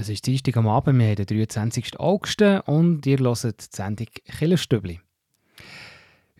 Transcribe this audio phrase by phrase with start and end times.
[0.00, 1.98] Es ist Dienstag am Abend, wir haben den 23.
[1.98, 4.06] August und ihr hört die Sendung
[4.38, 5.00] Killerstübli.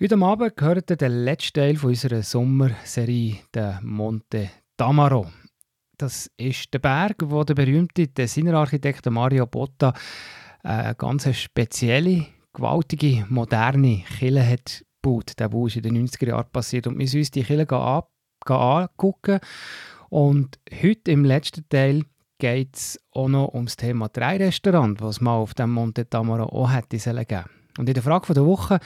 [0.01, 5.27] Heute Abend gehört der letzte Teil unserer Sommerserie, der Monte Tamaro.
[5.97, 9.93] Das ist der Berg, wo der berühmte Designerarchitekt Mario Botta
[10.63, 15.33] eine ganz spezielle, gewaltige, moderne Kille hat gebaut.
[15.37, 19.41] Der Bau ist in den 90er Jahren passiert und wir müssen uns die Kille angucken.
[20.11, 22.05] Und heute im letzten Teil
[22.39, 26.99] geht es auch noch ums Thema Drei-Restaurant, was mal auf dem Monte Tamaro auch hätte
[26.99, 27.45] geben
[27.79, 28.79] Und in der Frage der Woche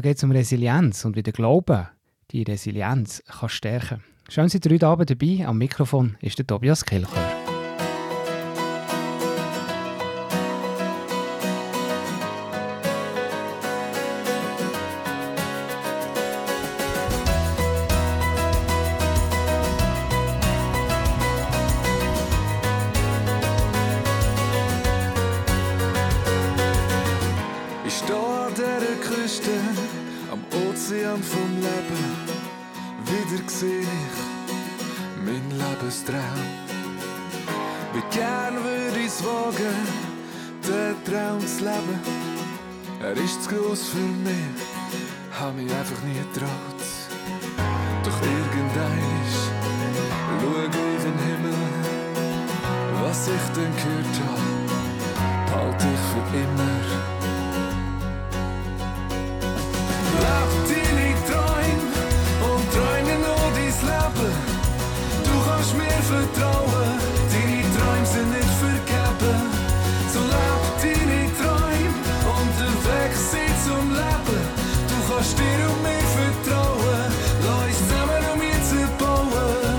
[0.00, 1.88] geht es um Resilienz und wie der Glaube
[2.30, 4.02] die Resilienz kann stärken kann.
[4.28, 5.46] Schön, Sie heute Abend dabei.
[5.46, 7.45] Am Mikrofon ist der Tobias Kilcher.
[65.76, 66.98] meer vertrouwen,
[67.32, 69.38] die die Träume sind nicht vergeben.
[70.12, 71.98] So leb deine Träume
[72.34, 74.42] und der Weg sieht zum Leben.
[74.90, 77.08] Du kannst dir und mir vertrauen,
[77.46, 79.76] lass uns zusammen um jetzt bauen.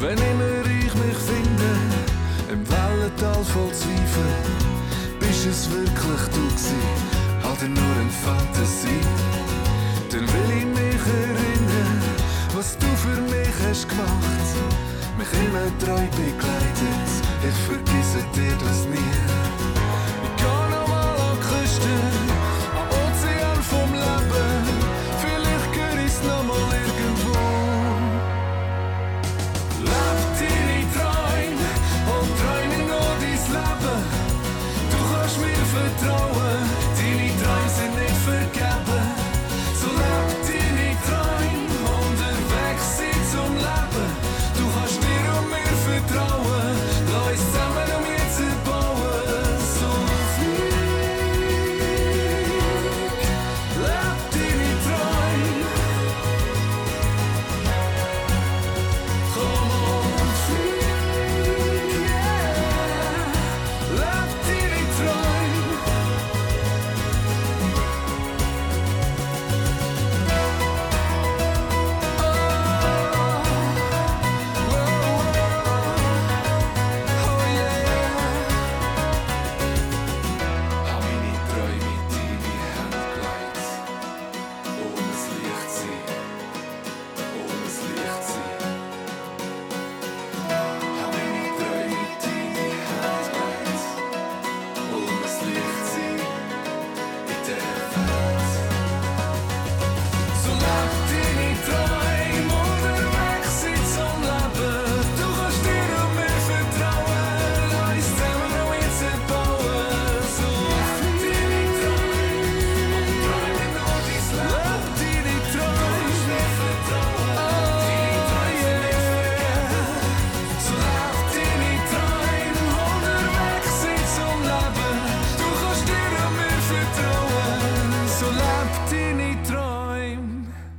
[0.00, 1.70] Wenn immer ich mich finde,
[2.52, 4.32] im Wellental voll Zweifel,
[5.20, 6.82] bist es wirklich du gewesen,
[7.42, 9.02] hat nur eine Fantasie,
[10.10, 11.45] dann will ich mich erinnern
[13.06, 14.50] für mich hast gemacht,
[15.18, 17.10] mich immer treu begleitet.
[17.48, 19.14] Ich vergesse dir das nie.
[20.24, 21.94] Ich gehe nochmal an die Küste,
[22.78, 24.62] am Ozean vom Leben.
[25.22, 27.38] Vielleicht gehör ich's nochmal irgendwo.
[29.90, 31.70] Leb deine Träume
[32.14, 33.98] und träume noch dein Leben.
[34.90, 36.45] Du kannst mir vertrauen.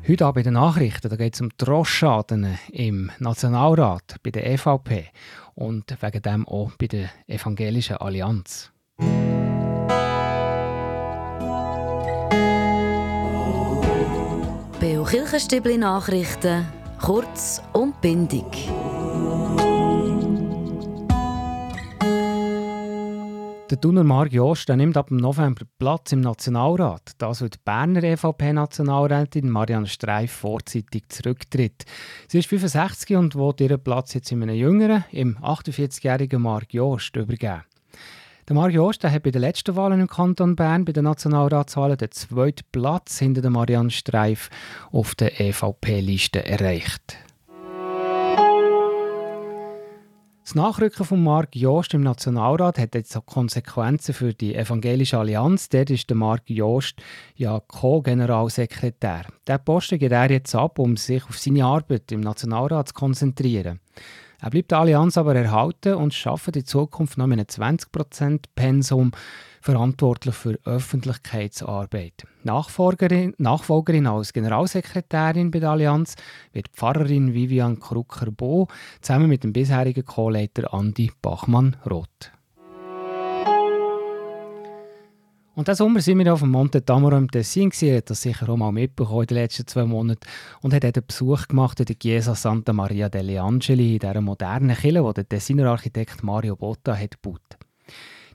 [0.10, 5.10] Heute Abend bei den Nachrichten geht es um Droschschaden im Nationalrat bei der EVP
[5.56, 8.72] und wegen dem auch bei der Evangelischen Allianz.
[14.80, 16.66] Beo Kirchenstübli Nachrichten,
[17.02, 18.46] kurz und bindig.
[23.70, 27.12] Der Thuner Marc Jost nimmt ab November Platz im Nationalrat.
[27.18, 31.84] Das wird die Berner EVP-Nationalrätin Marianne Streif vorzeitig zurücktritt.
[32.30, 37.18] Sie ist 65 und will ihren Platz jetzt in einem jüngeren, im 48-jährigen Marc Jost
[37.18, 37.64] übergeben.
[38.48, 42.12] Der Marc Jost hat bei den letzten Wahlen im Kanton Bern bei den Nationalratswahlen den
[42.12, 44.50] zweiten Platz hinter der Marianne Streif
[44.94, 47.18] auf der EVP-Liste erreicht.
[50.48, 55.68] Das Nachrücken von Marc Jost im Nationalrat hat jetzt auch Konsequenzen für die Evangelische Allianz.
[55.68, 57.02] Dort ist der Marc Jost
[57.36, 59.26] ja Co-Generalsekretär.
[59.46, 63.82] Der Posten geht er jetzt ab, um sich auf seine Arbeit im Nationalrat zu konzentrieren.
[64.40, 69.12] Er bleibt der Allianz aber erhalten und schafft in Zukunft noch mit einem 20% Pensum
[69.62, 72.26] verantwortlich für Öffentlichkeitsarbeit.
[72.44, 76.16] Nachfolgerin, Nachfolgerin als Generalsekretärin bei der Allianz
[76.54, 78.68] wird Pfarrerin Vivian Krucker-Bo
[79.02, 82.37] zusammen mit dem bisherigen Co-Leiter Andi Bachmann-Roth.
[85.58, 87.72] Und diesen Sommer sind wir auf dem Monte Tamaro im Tessin.
[87.82, 90.20] Ihr habt das sicher auch mal mitbekommen in den letzten zwei Monaten.
[90.62, 94.76] Und hat einen Besuch gemacht in der Chiesa Santa Maria delle Angeli, in dieser modernen
[94.76, 97.67] Kirche, die der Tessiner Architekt Mario Botta hat gebaut.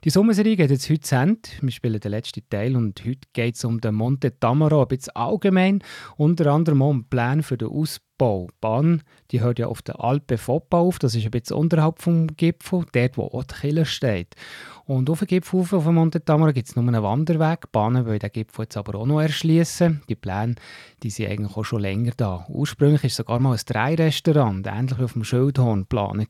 [0.03, 1.49] Die Sommerserie geht jetzt heute zu Ende.
[1.61, 5.15] Wir spielen den letzten Teil und heute geht es um den Monte Tamaro, ein bisschen
[5.15, 5.81] allgemein.
[6.17, 8.47] Unter anderem um Pläne für den Ausbau.
[8.51, 12.01] Die Bahn die hört ja auf der Alpe Foppa auf, das ist ein bisschen unterhalb
[12.01, 14.35] vom Gipfel, dort wo auch die Kille steht.
[14.83, 17.61] Und auf dem Gipfel auf dem Monte Tamaro gibt es nur einen Wanderweg.
[17.61, 20.03] Die Bahnen wollen den Gipfel jetzt aber auch noch erschließen.
[20.09, 20.55] Die Pläne
[21.01, 22.45] die sind eigentlich auch schon länger da.
[22.49, 26.27] Ursprünglich war sogar mal ein Dreirestaurant, ähnlich wie auf dem Schildhorn, geplant.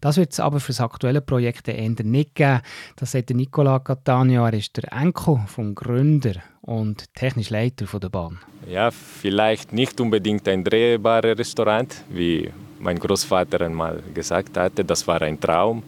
[0.00, 2.60] Das wird es aber für das aktuelle Projekt eher nicht geben.
[2.96, 4.46] Das sagt Nicola Catania.
[4.46, 8.38] Er ist der Enkel vom Gründer und technisch Leiter der Bahn.
[8.68, 12.50] Ja, vielleicht nicht unbedingt ein drehbares Restaurant, wie
[12.80, 14.84] mein Großvater einmal gesagt hatte.
[14.84, 15.82] Das war ein Traum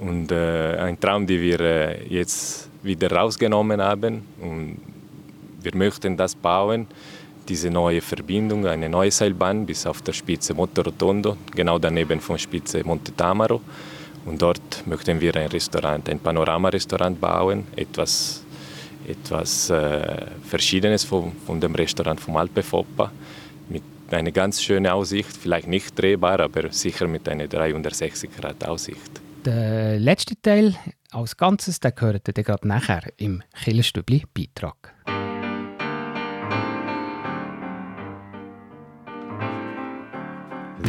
[0.00, 4.22] und äh, ein Traum, den wir äh, jetzt wieder rausgenommen haben.
[4.40, 4.78] Und
[5.60, 6.86] wir möchten das bauen
[7.48, 12.38] diese neue Verbindung, eine neue Seilbahn bis auf der Spitze Monte Rotondo, genau daneben von
[12.38, 13.60] Spitze Monte Tamaro.
[14.24, 18.42] Und dort möchten wir ein Restaurant, ein Panoramarestaurant bauen, etwas,
[19.08, 23.12] etwas äh, Verschiedenes von, von dem Restaurant vom Alpe Foppa,
[23.68, 29.20] mit einer ganz schönen Aussicht, vielleicht nicht drehbar, aber sicher mit einer 360 Grad Aussicht.
[29.44, 30.74] Der letzte Teil
[31.12, 34.24] als Ganzes, der gehört dann gerade nachher im Killerstübli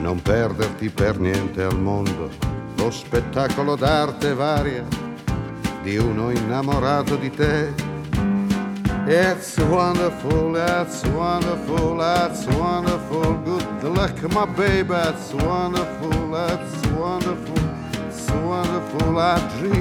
[0.00, 2.30] non perderti per niente al mondo
[2.76, 4.84] lo spettacolo d'arte varia
[5.82, 7.72] di uno innamorato di te.
[9.06, 13.34] It's wonderful, it's wonderful, it's wonderful.
[13.44, 17.58] Good luck, my baby, it's wonderful, it's wonderful,
[18.08, 19.18] it's wonderful.
[19.18, 19.79] I dream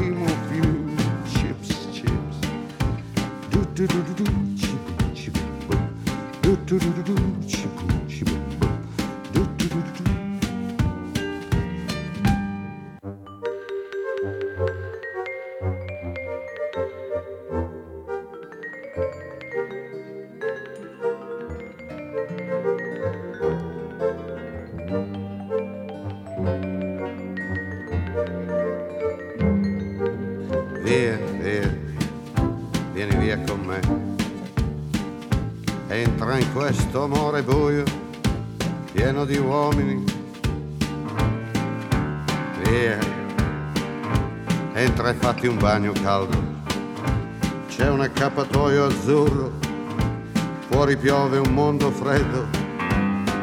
[51.60, 52.48] mondo freddo.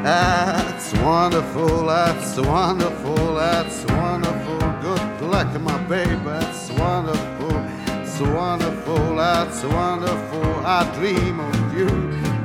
[0.03, 4.59] That's wonderful, that's wonderful, that's wonderful.
[4.81, 7.55] Good luck, my baby, that's wonderful,
[8.01, 10.47] it's wonderful, that's wonderful.
[10.65, 11.91] I dream of you.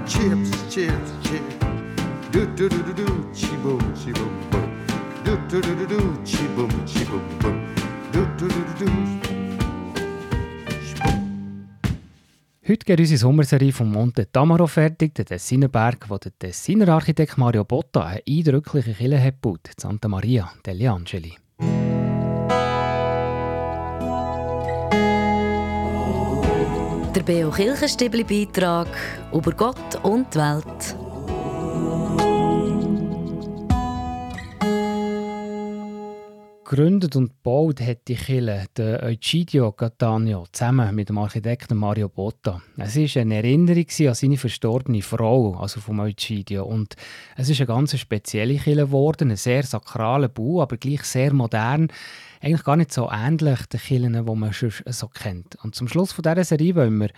[0.05, 1.55] Chips, chips, chips.
[2.31, 3.09] Do do do do do,
[3.39, 4.33] chi boom, chi boom.
[5.23, 7.57] Do do do do do, chi boom, chi boom boom.
[8.11, 9.10] Do do do do do.
[12.81, 17.37] Heute geht unsere Sommerserie vom Monte Tamaro fertig, der Tessiner Berg, wo der Tessiner Architekt
[17.37, 21.37] Mario Botta eine eindrückliche Kirche hat gebaut, Santa Maria degli Angeli.
[27.13, 28.87] Der Beo Kirchenstibli-Beitrag
[29.31, 30.95] über Gott und die Welt.
[36.71, 42.61] Gegründet und gebaut hat die Kille der Egidio Cattaneo zusammen mit dem Architekten Mario Botta.
[42.77, 46.63] Es war eine Erinnerung an seine verstorbene Frau, also vom Egidio.
[46.63, 46.95] Und
[47.35, 51.89] es ist eine ganz spezielle Kille geworden, ein sehr sakraler Bau, aber gleich sehr modern
[52.41, 55.55] eigentlich gar nicht so ähnlich den Killen, die man schon so kennt.
[55.63, 57.09] Und zum Schluss von dieser Serie wollen wir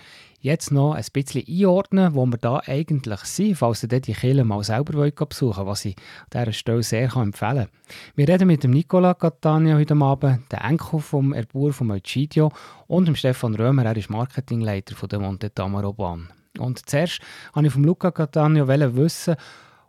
[0.41, 4.63] jetzt noch ein bisschen einordnen, wo wir da eigentlich sind, falls ihr die Killen mal
[4.63, 5.95] selber besuchen wollt, was ich
[6.33, 7.67] an dieser Stelle sehr empfehlen kann.
[8.15, 12.51] Wir reden mit dem Nicola Catania heute Abend, der Enkel vom Erbauer von Egidio
[12.87, 16.29] und dem Stefan Römer, er ist Marketingleiter von der Monte Tamaro Bahn.
[16.59, 17.21] Und zuerst
[17.53, 19.35] wollte ich von Luca Catania wissen,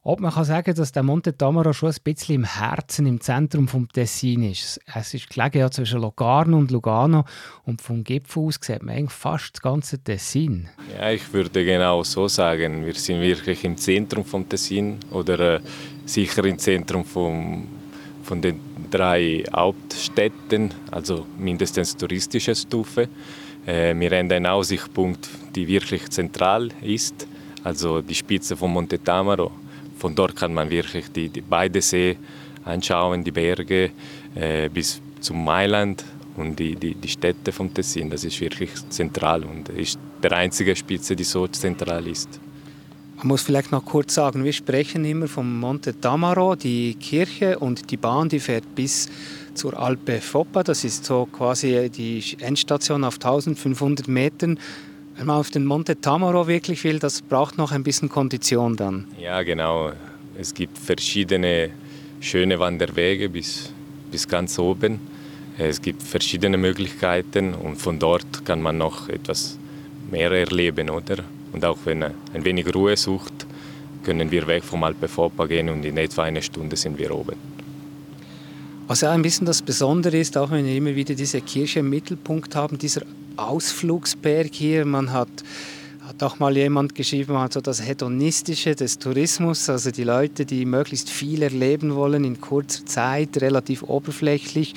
[0.06, 3.66] ob man kann sagen dass der Monte Tamaro schon ein bisschen im Herzen, im Zentrum
[3.66, 4.78] des Tessin ist.
[4.94, 7.24] Es ist gelegen ja zwischen Locarno und Lugano
[7.64, 10.68] und vom Gipfel aus sieht man eigentlich fast das ganze Tessin.
[10.94, 12.84] Ja, ich würde genau so sagen.
[12.84, 15.60] Wir sind wirklich im Zentrum des Tessin oder äh,
[16.04, 17.66] sicher im Zentrum vom,
[18.22, 23.08] von den drei Hauptstädten, also mindestens touristische Stufe.
[23.64, 27.26] Äh, wir haben einen Aussichtspunkt, der wirklich zentral ist,
[27.62, 29.63] also die Spitze von Monte Tamaro
[30.04, 32.18] von dort kann man wirklich die, die beide See
[32.62, 33.90] anschauen, die Berge
[34.34, 36.04] äh, bis zum Mailand
[36.36, 38.10] und die, die, die Städte vom Tessin.
[38.10, 42.28] Das ist wirklich zentral und ist der einzige Spitze, die so zentral ist.
[43.16, 47.90] Man muss vielleicht noch kurz sagen, wir sprechen immer vom Monte Tamaro, die Kirche und
[47.90, 49.08] die Bahn, die fährt bis
[49.54, 50.62] zur Alpe Foppa.
[50.62, 54.58] Das ist so quasi die Endstation auf 1500 Metern.
[55.16, 59.06] Wenn man auf den Monte Tamaro wirklich will, das braucht noch ein bisschen Kondition dann.
[59.20, 59.92] Ja, genau.
[60.36, 61.70] Es gibt verschiedene
[62.20, 63.70] schöne Wanderwege bis,
[64.10, 64.98] bis ganz oben.
[65.56, 69.56] Es gibt verschiedene Möglichkeiten und von dort kann man noch etwas
[70.10, 71.18] mehr erleben, oder?
[71.52, 73.46] Und auch wenn man ein wenig Ruhe sucht,
[74.02, 77.36] können wir weg vom Alpe Fopa gehen und in etwa eine Stunde sind wir oben.
[78.88, 81.88] Was ja ein bisschen das Besondere ist, auch wenn wir immer wieder diese Kirche im
[81.88, 83.02] Mittelpunkt haben, dieser
[83.36, 84.84] Ausflugsberg hier.
[84.84, 85.28] Man hat,
[86.06, 91.10] hat auch mal jemand geschrieben, also das Hedonistische des Tourismus, also die Leute, die möglichst
[91.10, 94.74] viel erleben wollen in kurzer Zeit, relativ oberflächlich,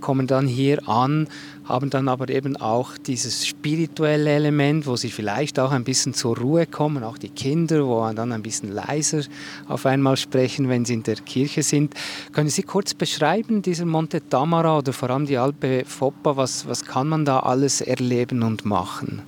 [0.00, 1.28] kommen dann hier an
[1.66, 6.36] haben dann aber eben auch dieses spirituelle Element, wo sie vielleicht auch ein bisschen zur
[6.38, 9.22] Ruhe kommen, auch die Kinder, wo dann ein bisschen leiser
[9.68, 11.94] auf einmal sprechen, wenn sie in der Kirche sind.
[12.32, 16.84] Können Sie kurz beschreiben, dieser Monte Tamara oder vor allem die Alpe Foppa, was, was
[16.84, 19.22] kann man da alles erleben und machen?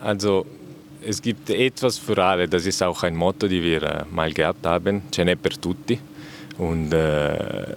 [0.00, 0.46] Also
[1.04, 4.66] es gibt etwas für alle, das ist auch ein Motto, das wir äh, mal gehabt
[4.66, 5.98] haben, Ce n'è per tutti.
[6.58, 7.74] Und äh,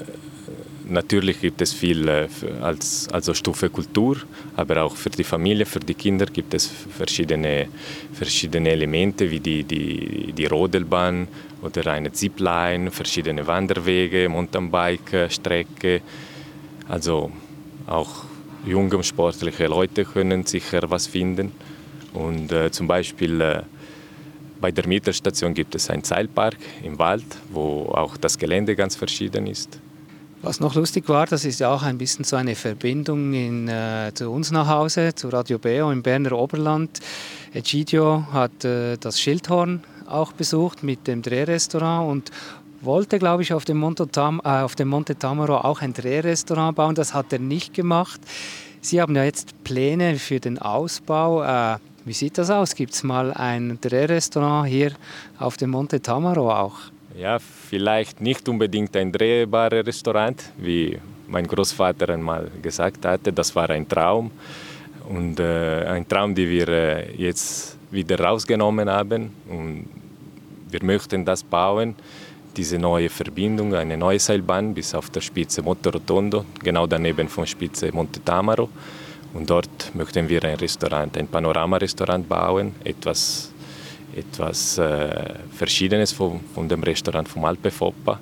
[0.91, 2.27] Natürlich gibt es viel äh,
[2.61, 4.17] als also Stufe Kultur,
[4.57, 7.69] aber auch für die Familie, für die Kinder gibt es verschiedene,
[8.11, 11.29] verschiedene Elemente wie die, die, die Rodelbahn
[11.61, 16.01] oder eine Zipline, verschiedene Wanderwege, Mountainbike-Strecke.
[16.89, 17.31] Also
[17.87, 18.25] auch
[18.65, 21.53] junge und sportliche Leute können sicher was finden.
[22.11, 23.61] Und äh, zum Beispiel äh,
[24.59, 29.47] bei der Mittelstation gibt es einen Seilpark im Wald, wo auch das Gelände ganz verschieden
[29.47, 29.79] ist.
[30.43, 34.11] Was noch lustig war, das ist ja auch ein bisschen so eine Verbindung in, äh,
[34.11, 36.99] zu uns nach Hause, zu Radio Beo im Berner Oberland.
[37.53, 42.31] Egidio hat äh, das Schildhorn auch besucht mit dem Drehrestaurant und
[42.81, 46.75] wollte, glaube ich, auf dem, Monte, Tam, äh, auf dem Monte Tamaro auch ein Drehrestaurant
[46.75, 46.95] bauen.
[46.95, 48.19] Das hat er nicht gemacht.
[48.81, 51.43] Sie haben ja jetzt Pläne für den Ausbau.
[51.43, 52.73] Äh, wie sieht das aus?
[52.73, 54.93] Gibt es mal ein Drehrestaurant hier
[55.37, 56.77] auf dem Monte Tamaro auch?
[57.17, 63.33] Ja, vielleicht nicht unbedingt ein drehbares Restaurant, wie mein Großvater einmal gesagt hatte.
[63.33, 64.31] Das war ein Traum.
[65.09, 69.31] Und äh, ein Traum, den wir äh, jetzt wieder rausgenommen haben.
[69.49, 69.87] Und
[70.69, 71.95] wir möchten das bauen,
[72.55, 77.45] diese neue Verbindung, eine neue Seilbahn bis auf der Spitze Monte Rotondo, genau daneben von
[77.45, 78.69] Spitze Monte Tamaro.
[79.33, 83.50] Und dort möchten wir ein Restaurant, ein Panoramarestaurant bauen, etwas
[84.15, 88.19] etwas äh, Verschiedenes von, von, dem Restaurant vom Alpe Foppa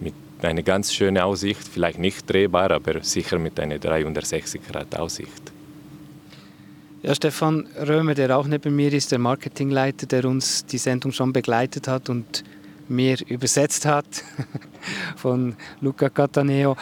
[0.00, 5.52] mit einer ganz schönen Aussicht, vielleicht nicht drehbar, aber sicher mit einer 360 Grad Aussicht.
[7.02, 11.32] Ja, Stefan Römer, der auch neben mir ist, der Marketingleiter, der uns die Sendung schon
[11.32, 12.44] begleitet hat und
[12.88, 14.06] mir übersetzt hat
[15.16, 16.76] von Luca Cataneo.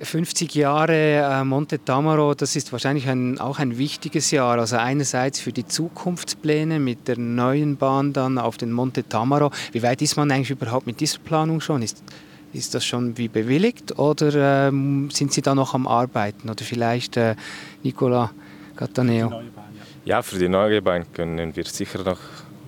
[0.00, 4.58] 50 Jahre äh, Monte Tamaro, das ist wahrscheinlich ein, auch ein wichtiges Jahr.
[4.58, 9.50] Also einerseits für die Zukunftspläne mit der neuen Bahn dann auf den Monte Tamaro.
[9.72, 11.82] Wie weit ist man eigentlich überhaupt mit dieser Planung schon?
[11.82, 12.02] Ist,
[12.52, 16.50] ist das schon wie bewilligt oder ähm, sind Sie da noch am Arbeiten?
[16.50, 17.34] Oder vielleicht äh,
[17.82, 18.30] Nicola
[18.76, 19.42] Cataneo?
[20.04, 22.20] Ja, für die neue Bahn können wir sicher noch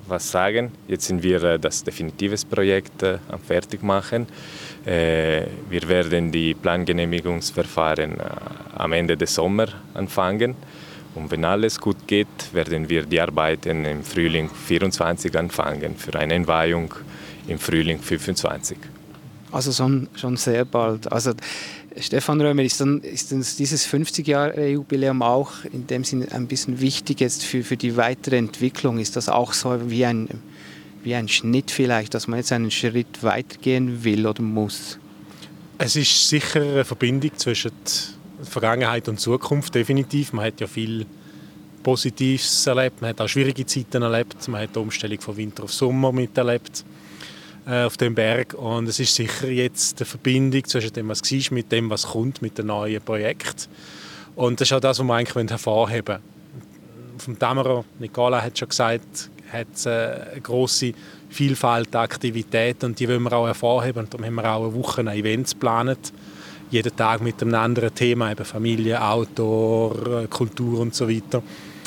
[0.09, 0.73] was sagen.
[0.89, 4.27] Jetzt sind wir äh, das definitive Projekt äh, am fertig machen.
[4.89, 8.17] Äh, wir werden die Plangenehmigungsverfahren
[8.75, 10.55] am Ende des Sommers anfangen.
[11.15, 16.35] Und wenn alles gut geht, werden wir die Arbeiten im Frühling 24 anfangen für eine
[16.35, 16.95] Entweihung
[17.49, 18.79] im Frühling 25.
[19.53, 21.11] Also schon, schon sehr bald.
[21.13, 21.33] Also
[21.99, 27.21] Stefan Römer, ist, dann, ist dann dieses 50-Jahre-Jubiläum auch in dem Sinne ein bisschen wichtig
[27.21, 28.99] jetzt für, für die weitere Entwicklung?
[28.99, 30.29] Ist das auch so wie ein,
[31.05, 34.99] wie ein Schnitt vielleicht, dass man jetzt einen Schritt weitergehen will oder muss?
[35.79, 37.73] Es ist sicher eine Verbindung zwischen
[38.43, 40.33] Vergangenheit und Zukunft, definitiv.
[40.33, 41.07] Man hat ja viel
[41.83, 45.73] Positives erlebt, man hat auch schwierige Zeiten erlebt, man hat die Umstellung von Winter auf
[45.73, 46.85] Sommer miterlebt
[47.67, 51.55] äh, auf dem Berg und es ist sicher jetzt die Verbindung zwischen dem, was war,
[51.55, 53.69] mit dem, was kommt, mit dem neuen Projekt.
[54.35, 57.19] Und das ist auch das, was wir eigentlich hervorheben wollen.
[57.19, 59.91] Vom Dämmerer, Nicola hat schon gesagt, hat es äh,
[60.33, 60.93] eine grosse
[61.31, 64.05] Vielfalt an Aktivitäten und die wollen wir auch hervorheben.
[64.05, 66.13] Und darum haben wir auch eine Woche Events geplant.
[66.71, 71.43] Jeden Tag mit einem anderen Thema, eben Familie, Outdoor, äh, Kultur und so weiter.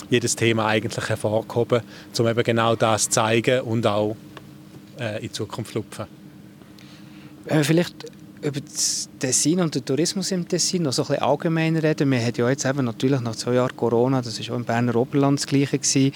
[0.10, 1.82] Jedes Thema eigentlich hervorgehoben,
[2.18, 4.16] um eben genau das zu zeigen und auch
[5.00, 6.06] äh, in Zukunft lupfen.
[7.46, 11.24] Wenn wir vielleicht über das Tessin und den Tourismus im Tessin noch so ein bisschen
[11.24, 12.10] allgemein reden.
[12.10, 14.96] Wir haben ja jetzt eben natürlich nach zwei Jahren Corona, das war auch im Berner
[14.96, 16.12] Oberland das Gleiche, gewesen,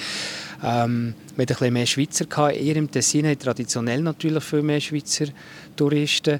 [0.63, 2.25] ähm, hatten ein bisschen mehr Schweizer.
[2.25, 2.57] Gehabt.
[2.57, 5.25] Ihr im Tessin habt traditionell natürlich viel mehr Schweizer
[5.75, 6.39] Touristen.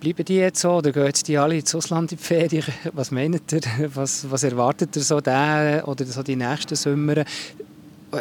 [0.00, 2.64] Bleiben die jetzt so oder gehen jetzt die alle ins Ausland in die Ferien?
[2.92, 3.60] Was meint ihr?
[3.94, 7.24] Was, was erwartet ihr so den, oder so die nächsten Sommer?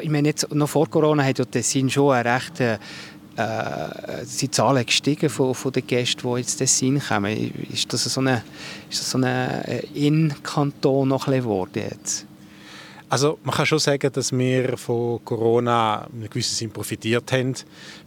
[0.02, 2.60] Ich meine, jetzt, noch vor Corona hat ja Tessin schon eine recht
[3.38, 7.54] äh, sind die Zahlen gestiegen von, von den Gästen, die jetzt Tessin kommen.
[7.72, 8.42] Ist das so ein
[8.90, 12.26] so äh, In-Kanton noch geworden jetzt?
[13.16, 17.54] Also man kann schon sagen, dass wir von Corona in gewissem Sinn profitiert haben.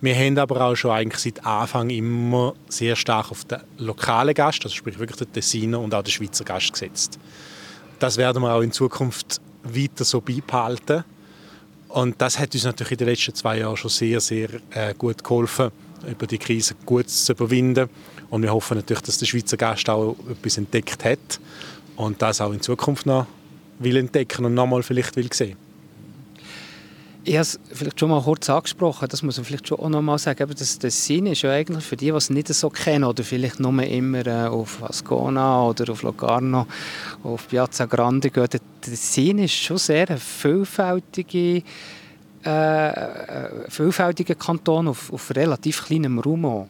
[0.02, 4.64] Wir haben aber auch schon eigentlich seit Anfang immer sehr stark auf den lokalen Gast,
[4.64, 7.18] also sprich wirklich den Tessiner und auch den Schweizer Gast gesetzt.
[7.98, 11.04] Das werden wir auch in Zukunft weiter so beibehalten.
[11.88, 15.24] Und das hat uns natürlich in den letzten zwei Jahren schon sehr, sehr äh, gut
[15.24, 15.70] geholfen,
[16.06, 17.88] über die Krise gut zu überwinden.
[18.28, 21.40] Und wir hoffen natürlich, dass der Schweizer Gast auch etwas entdeckt hat
[21.96, 23.26] und das auch in Zukunft noch
[23.78, 25.56] will entdecken und nochmal vielleicht will sehen.
[27.24, 30.00] Ich habe es vielleicht schon mal kurz angesprochen, das muss man vielleicht schon auch noch
[30.00, 32.70] mal sagen, aber das, das Sinn ist ja eigentlich für die, die es nicht so
[32.70, 36.66] kennen oder vielleicht nur immer äh, auf Ascona oder auf Locarno,
[37.24, 41.62] auf Piazza Grande gehen, der, der Sinn ist schon sehr ein vielfältige,
[42.46, 46.66] äh, äh, vielfältiger Kanton auf, auf relativ kleinem Raum.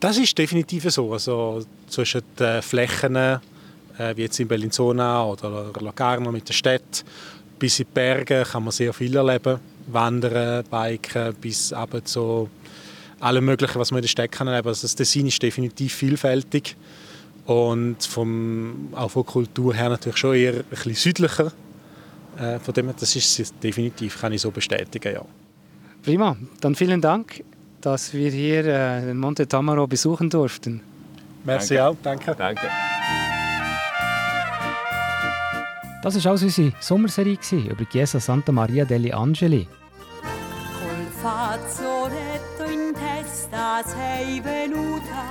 [0.00, 1.12] Das ist definitiv so.
[1.12, 3.16] Also zwischen den Flächen,
[3.98, 7.04] äh, wie jetzt in Bellinzona oder Locarno mit der Stadt,
[7.58, 9.58] bis in die Berge kann man sehr viel erleben.
[9.86, 12.48] Wandern, Biken, bis eben zu
[13.20, 14.68] allem Möglichen, was man in der Stadt kann erleben.
[14.68, 16.76] Also das Design ist definitiv vielfältig
[17.46, 21.52] und vom, auch von Kultur her natürlich schon eher ein bisschen südlicher.
[22.38, 25.24] Äh, von dem das ist definitiv, kann ich so bestätigen, ja.
[26.02, 27.44] Prima, dann vielen Dank,
[27.80, 30.80] dass wir hier äh, den Monte Tamaro besuchen durften.
[31.44, 31.88] Merci danke.
[31.88, 32.34] auch, danke.
[32.36, 33.21] Danke.
[36.02, 39.68] Das war also unsere Sommerserie über Chiesa Santa Maria degli Angeli.
[40.20, 45.22] Col fazzoletto in testa sei venuta.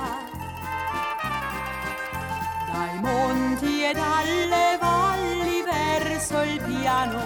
[2.72, 7.20] Dai monti e dalle valli verso il piano.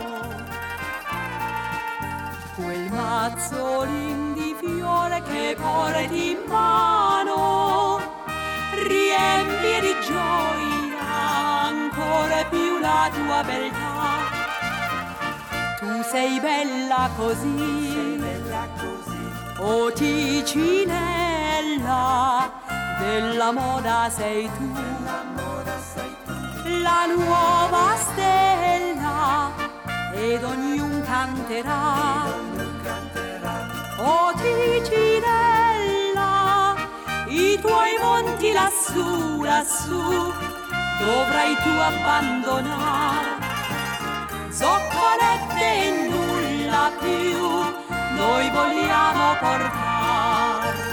[2.56, 8.00] Quel mazzolin di fiore che porti in mano.
[8.74, 10.98] Riempie di gioia
[11.68, 14.04] ancora più la tua beltà.
[15.78, 17.56] Tu sei bella così,
[17.92, 18.62] sei bella
[19.58, 20.90] oh Ticinella,
[23.00, 24.72] della moda sei tu,
[26.86, 29.50] la nuova stella,
[30.12, 31.84] ed ognun canterà.
[33.98, 36.32] Oh Ticinella,
[37.28, 40.32] i tuoi monti lassù, lassù,
[40.98, 43.44] dovrai tu abbandonare.
[44.50, 47.84] Zoccolette e nulla più
[48.16, 50.84] noi vogliamo portare.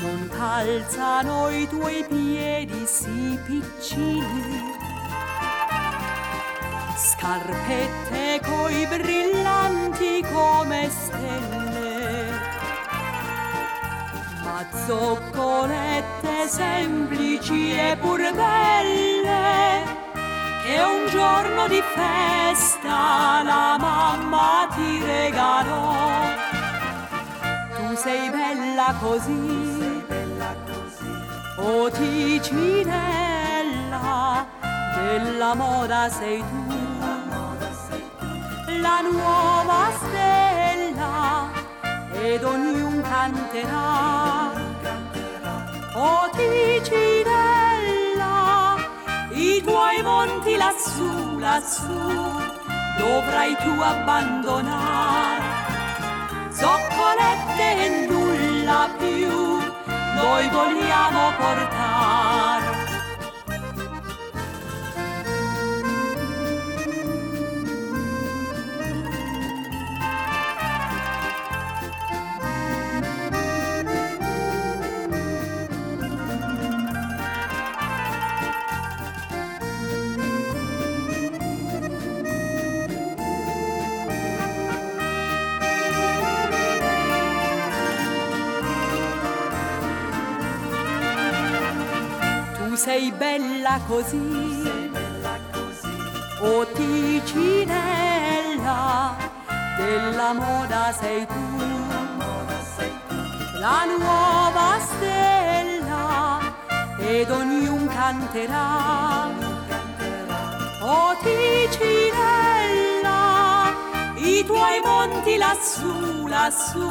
[0.00, 4.74] Non calzano i tuoi piedi sì piccini,
[6.96, 11.69] scarpette coi brillanti come stelle
[14.50, 19.84] ma zoccolette semplici e pur belle
[20.64, 26.08] che un giorno di festa la mamma ti regalò.
[27.76, 30.04] Tu sei bella così,
[31.56, 33.26] oh Ticinella,
[34.96, 36.64] della moda sei tu,
[38.80, 41.48] la nuova stella
[42.12, 44.39] ed ognuno canterà.
[46.80, 48.34] Ticinella,
[49.30, 52.08] i tuoi monti lassù, lassù,
[52.98, 55.44] dovrai tu abbandonare.
[56.50, 59.28] Zoccolette e nulla più,
[60.14, 62.39] noi vogliamo portare.
[93.20, 94.80] Tu sei bella così,
[96.40, 97.54] oh Ticinella,
[99.76, 101.58] della moda sei tu,
[103.58, 106.38] la nuova stella
[106.98, 109.28] ed ognuno canterà.
[110.80, 111.90] Oh Ticinella,
[114.14, 116.88] i tuoi monti lassù, lassù,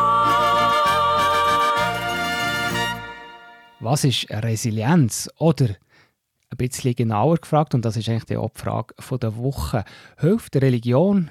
[3.80, 5.30] Was ist Resilienz?
[5.40, 5.76] Oder
[6.52, 9.84] ein bisschen genauer gefragt, und das ist eigentlich die Abfrage der Woche,
[10.18, 11.30] hilft Religion,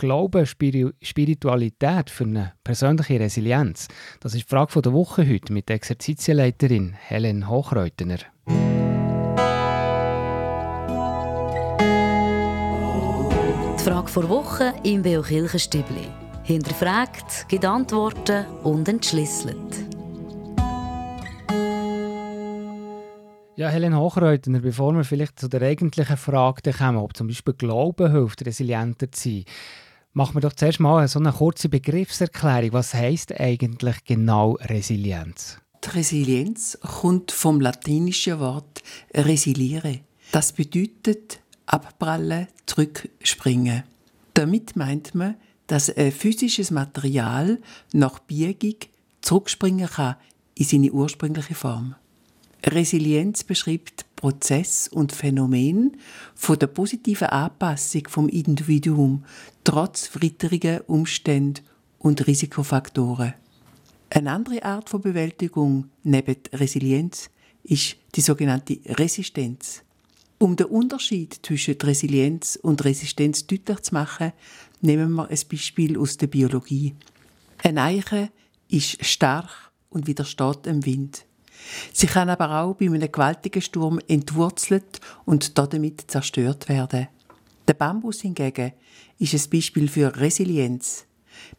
[0.00, 3.88] Glaube, Spiri Spiritualität für eine persönliche Resilienz?
[4.20, 8.18] Das ist die Frage der Woche heute mit der Exerzitienleiterin Helen Hochreutener.
[13.78, 16.08] Die Frage vor Woche im Beo Kirchenstübli.
[16.42, 19.56] Hinterfragt, gibt Antworten und entschlüsselt.
[23.54, 28.10] Ja, Helen Hochreutener, bevor wir vielleicht zu der eigentlichen Frage kommen, ob zum Beispiel Glauben
[28.10, 29.44] hilft, resilienter zu sein,
[30.12, 32.72] machen wir doch zuerst mal so eine kurze Begriffserklärung.
[32.72, 35.58] Was heißt eigentlich genau Resilienz?
[35.84, 38.82] Die Resilienz kommt vom latinischen Wort
[39.14, 40.00] resiliere.
[40.32, 41.40] Das bedeutet
[41.72, 43.84] abprallen, zurückspringen.
[44.34, 47.58] Damit meint man, dass ein physisches Material
[47.92, 48.76] nach Biegung
[49.20, 50.16] zurückspringen kann
[50.54, 51.94] in seine ursprüngliche Form.
[52.64, 55.96] Resilienz beschreibt Prozess und Phänomen
[56.34, 59.24] von der positiven Anpassung vom Individuum
[59.62, 61.60] trotz widriger Umstände
[61.98, 63.34] und Risikofaktoren.
[64.10, 67.30] Eine andere Art von Bewältigung neben Resilienz
[67.62, 69.82] ist die sogenannte Resistenz.
[70.40, 74.32] Um den Unterschied zwischen Resilienz und Resistenz deutlich zu machen,
[74.80, 76.94] nehmen wir ein Beispiel aus der Biologie.
[77.64, 78.30] Eine Eiche
[78.68, 81.24] ist stark und widersteht dem Wind.
[81.92, 87.08] Sie kann aber auch bei einem gewaltigen Sturm entwurzelt und damit zerstört werden.
[87.66, 88.74] Der Bambus hingegen
[89.18, 91.04] ist ein Beispiel für Resilienz.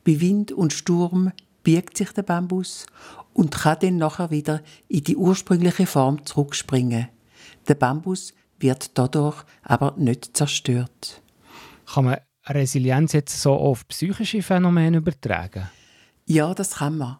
[0.05, 2.85] Bei Wind und Sturm biegt sich der Bambus
[3.33, 7.09] und kann dann nachher wieder in die ursprüngliche Form zurückspringen.
[7.67, 11.21] Der Bambus wird dadurch aber nicht zerstört.
[11.85, 12.17] Kann man
[12.47, 15.69] Resilienz jetzt so auf psychische Phänomene übertragen?
[16.25, 17.17] Ja, das kann man.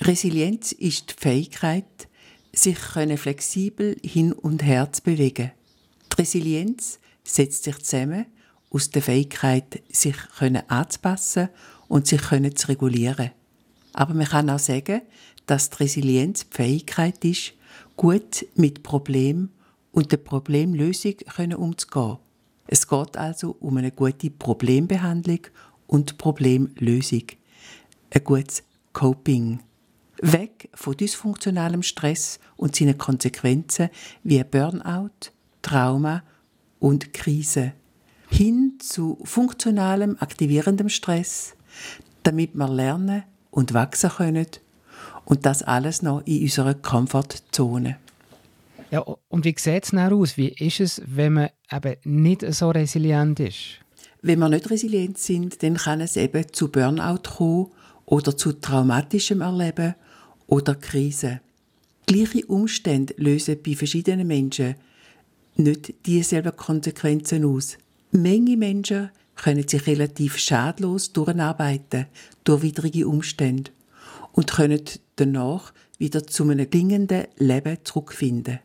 [0.00, 2.08] Resilienz ist die Fähigkeit,
[2.52, 5.52] sich flexibel hin und her zu bewegen.
[6.12, 8.26] Die Resilienz setzt sich zusammen
[8.70, 10.16] aus der Fähigkeit, sich
[10.68, 11.48] anzupassen
[11.88, 13.30] und sich zu regulieren.
[13.92, 15.02] Aber man kann auch sagen,
[15.46, 17.52] dass die Resilienz die Fähigkeit ist,
[17.96, 19.50] gut mit Problemen
[19.94, 21.14] und der Problemlösung
[21.56, 22.18] umzugehen.
[22.66, 25.40] Es geht also um eine gute Problembehandlung
[25.86, 27.22] und Problemlösung.
[28.10, 29.60] Ein gutes Coping.
[30.20, 33.88] Weg von dysfunktionalem Stress und seinen Konsequenzen
[34.24, 35.30] wie Burnout,
[35.62, 36.22] Trauma
[36.80, 37.72] und Krise.
[38.30, 41.54] Hin zu funktionalem, aktivierendem Stress,
[42.24, 44.46] damit wir lernen und wachsen können.
[45.24, 47.98] Und das alles noch in unserer Komfortzone.
[48.94, 50.36] Ja, und wie sieht es dann aus?
[50.36, 53.80] Wie ist es, wenn man eben nicht so resilient ist?
[54.22, 57.72] Wenn wir nicht resilient sind, dann kann es eben zu Burnout kommen
[58.06, 59.96] oder zu traumatischem Erleben
[60.46, 61.40] oder Krise.
[62.06, 64.76] Gleiche Umstände lösen bei verschiedenen Menschen
[65.56, 67.78] nicht dieselben Konsequenzen aus.
[68.12, 72.06] Menge Menschen können sich relativ schadlos durcharbeiten
[72.44, 73.72] durch widrige Umstände
[74.30, 74.82] und können
[75.16, 78.60] danach wieder zu einem gelingenden Leben zurückfinden.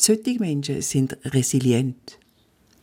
[0.00, 2.18] Solche Menschen sind resilient.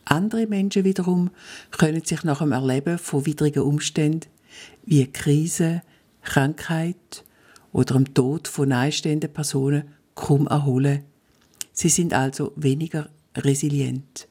[0.04, 1.30] Andere Menschen wiederum
[1.72, 4.28] können sich nach dem Erleben von widrigen Umständen
[4.84, 5.82] wie Krise,
[6.22, 7.24] Krankheit
[7.72, 11.06] oder dem Tod von nahestehenden Personen kaum erholen.
[11.72, 14.28] Sie sind also weniger resilient.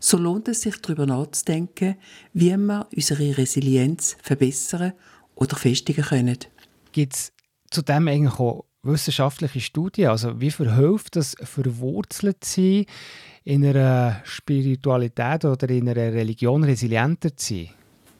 [0.00, 1.94] So lohnt es sich darüber nachzudenken,
[2.32, 4.94] wie wir unsere Resilienz verbessern
[5.36, 6.38] oder festigen können.
[6.90, 7.32] Gibt es
[7.70, 10.08] zudem eigentlich auch wissenschaftliche Studien?
[10.08, 12.86] Also wie verhilft das verwurzelt sein,
[13.44, 17.70] in einer Spiritualität oder in einer Religion resilienter zu sein?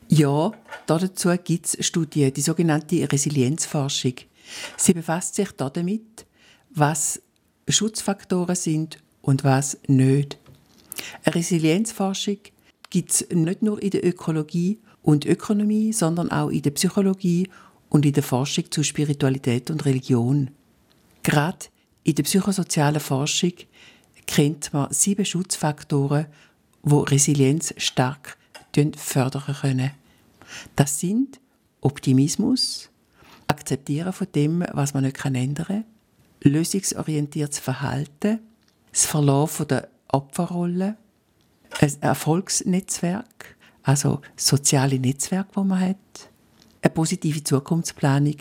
[0.08, 0.52] Ja,
[0.86, 4.14] dazu gibt es Studien, die sogenannte Resilienzforschung.
[4.76, 6.26] Sie befasst sich damit,
[6.70, 7.20] was
[7.68, 10.38] Schutzfaktoren sind und was nicht.
[11.24, 12.38] Eine Resilienzforschung
[12.90, 17.48] gibt es nicht nur in der Ökologie und Ökonomie, sondern auch in der Psychologie
[17.88, 20.50] und in der Forschung zu Spiritualität und Religion.
[21.26, 21.66] Gerade
[22.04, 23.50] in der psychosozialen Forschung
[24.28, 26.26] kennt man sieben Schutzfaktoren,
[26.84, 28.38] wo Resilienz stark
[28.96, 29.90] fördern können.
[30.76, 31.40] Das sind
[31.80, 32.90] Optimismus,
[33.48, 35.84] Akzeptieren von dem, was man nicht ändern kann,
[36.42, 38.38] lösungsorientiertes Verhalten,
[38.92, 40.96] das Verlassen der Opferrolle,
[41.80, 45.96] ein Erfolgsnetzwerk, also soziale Netzwerk, wo man hat,
[46.82, 48.36] eine positive Zukunftsplanung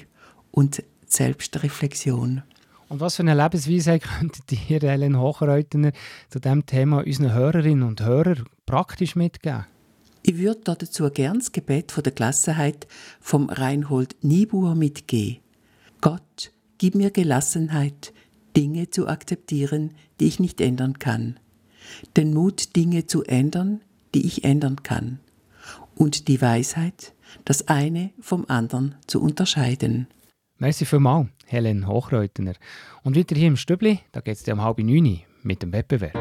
[0.51, 2.43] und Selbstreflexion.
[2.87, 5.91] Und was für eine Lebensweise könntet ihr, Helen Hochreutner,
[6.29, 9.65] zu diesem Thema unseren Hörerinnen und Hörern praktisch mitgeben?
[10.23, 12.87] Ich würde dazu gern das Gebet von der Gelassenheit
[13.19, 15.41] vom Reinhold Niebuhr mitgeben.
[16.01, 18.11] Gott, gib mir Gelassenheit,
[18.57, 21.39] Dinge zu akzeptieren, die ich nicht ändern kann.
[22.17, 23.81] Den Mut, Dinge zu ändern,
[24.15, 25.19] die ich ändern kann.
[25.93, 30.07] Und die Weisheit, das eine vom anderen zu unterscheiden.
[30.57, 32.53] Merci vielmals, Helen Hochreutner.
[33.03, 36.13] Und wieder hier im Stübli, da geht es um halb neun mit dem Wettbewerb.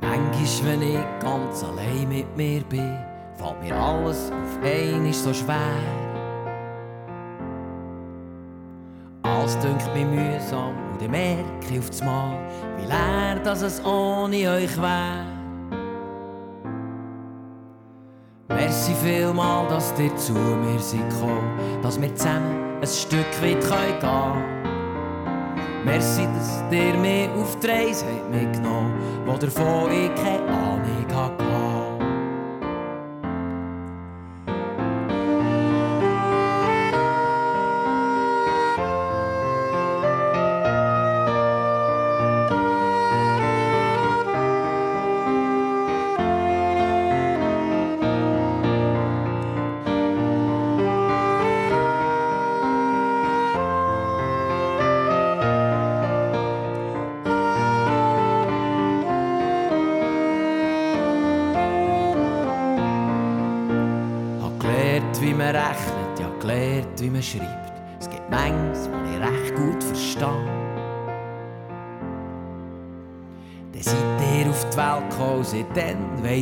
[0.00, 2.98] Manchmal, wenn ich ganz allein mit mir bin,
[3.36, 6.14] fällt mir alles auf einmal so schwer.
[9.22, 12.38] Alles dünkt mir mühsam und ich merke auf das Mal,
[12.78, 15.33] wie leer dass es ohne euch wäre.
[18.74, 24.00] Merci vielmal, dass ihr zu mir seid gekommen, dass wir zusammen ein Stück weit gehen
[24.00, 24.42] können.
[25.84, 28.92] Merci, dass ihr mich auf die Reise mitgenommen
[29.28, 30.93] habt, wo davon ich keine Ahnung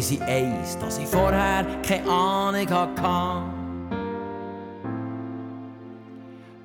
[0.02, 3.42] weiss ich eins, dass ich vorher keine Ahnung hatte.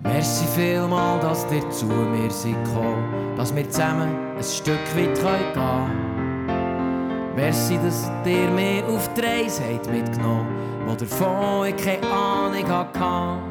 [0.02, 5.54] Merci vielmal, dass ihr zu mir seid gekommen, dass wir zusammen ein Stück weit gehen
[5.54, 7.34] können.
[7.36, 10.48] Merci, dass ihr mich auf die Reise mitgenommen
[10.88, 13.42] habt, wo davon ich keine Ahnung hatte.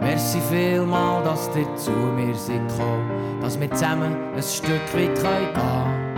[0.00, 5.54] Merci vielmal, dass ihr zu mir seid gekommen, dass wir zusammen ein Stück weit gehen
[5.54, 6.09] können.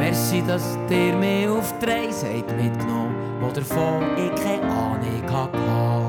[0.00, 5.99] Merci, dass ihr mich auf die Reise mitgenommen wo davon ich keine Ahnung hatte.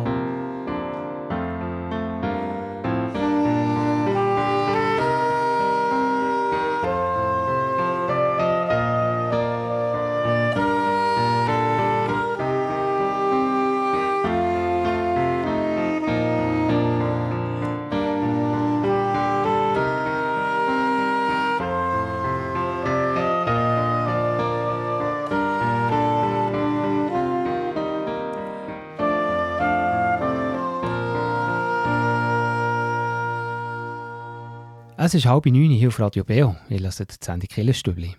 [35.11, 36.55] Es ist halb neun hier auf Radio Beo.
[36.69, 38.15] Ich lasse die Sendung Killenstübli.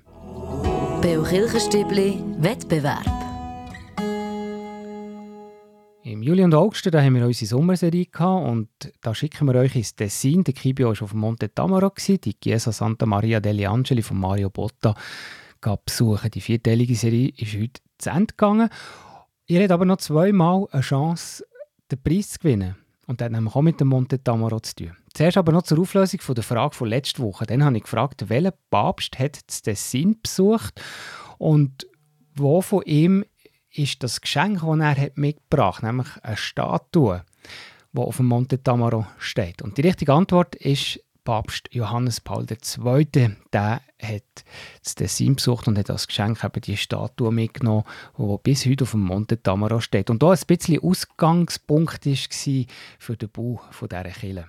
[1.00, 3.06] Beo Kirchenstübli Wettbewerb.
[6.02, 8.68] Im Juli und August da haben wir unsere Sommerserie gehabt und
[9.00, 10.44] da schicken wir euch ins Tessin.
[10.44, 14.94] Der Kibio war auf Monte Tamaro, die Chiesa Santa Maria degli Angeli von Mario Botta
[15.86, 16.30] besuchen.
[16.30, 18.68] Die vierteilige Serie ist heute zu Ende gegangen.
[19.46, 21.42] Ihr habt aber noch zweimal eine Chance,
[21.90, 22.81] den Preis zu gewinnen.
[23.06, 24.96] Und das hat nämlich auch mit dem Monte Tamaro zu tun.
[25.12, 27.46] Zuerst aber noch zur Auflösung von der Frage von letzter Woche.
[27.46, 30.80] Dann habe ich gefragt, welcher Papst hat das Tessin besucht
[31.38, 31.86] und
[32.34, 33.24] wo von ihm
[33.70, 37.24] ist das Geschenk, das er hat mitgebracht hat, nämlich eine Statue,
[37.92, 39.62] die auf dem Monte Tamaro steht.
[39.62, 43.06] Und die richtige Antwort ist Papst Johannes Paul II.
[43.52, 44.44] Der hat
[44.82, 47.84] das Tessin besucht und hat als Geschenk eben die Statue mitgenommen,
[48.18, 50.10] die bis heute auf dem Monte Tamaro steht.
[50.10, 52.64] Und da ein bisschen Ausgangspunkt war
[52.98, 54.48] für den Bau dieser Kille.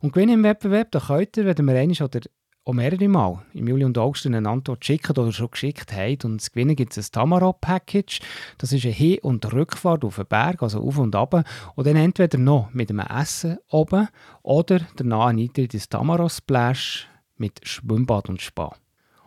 [0.00, 2.20] Und gewinnen im Wettbewerb, da könnt ihr, wenn wir einmal oder
[2.68, 6.18] auch mehrere Mal im Juli und August eine Antwort schicken oder schon geschickt haben.
[6.24, 8.20] Und das Gewinnen gibt es ein Tamaro-Package.
[8.58, 11.44] Das ist eine Hin- und Rückfahrt auf den Berg, also auf und ab.
[11.74, 14.08] Und dann entweder noch mit einem Essen oben
[14.42, 18.76] oder danach ein Eintritt ins Tamaro-Splash mit Schwimmbad und Spa.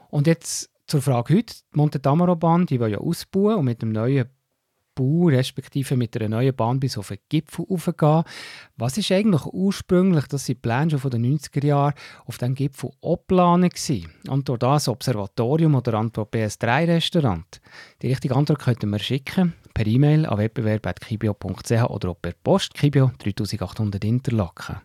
[0.09, 1.55] Und jetzt zur Frage heute.
[1.73, 4.29] Die Monte Tamaro-Bahn, die will ja ausbauen und mit dem neuen
[4.95, 8.23] Bau, respektive mit einer neuen Bahn bis auf den Gipfel raufgehen.
[8.77, 11.93] Was ist eigentlich ursprünglich, dass die Pläne schon von den 90er Jahren
[12.25, 14.11] auf dem Gipfel geplant waren?
[14.27, 17.61] Antwort A, das Observatorium oder Antwort B, ein Drei-Restaurant?
[18.01, 23.11] Die richtige Antwort könnten wir schicken per E-Mail an wettbewerb.kibio.ch oder auch per Post Kibio
[23.19, 24.81] 3800 Interlaken.